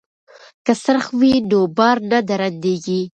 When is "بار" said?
1.77-1.97